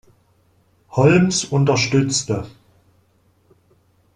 Holmes" 0.89 1.43
unterstützte. 1.45 2.47